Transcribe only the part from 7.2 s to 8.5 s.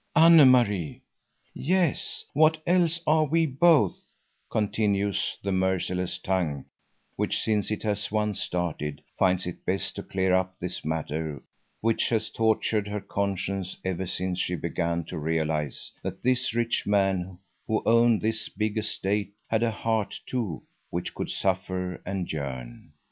since it has once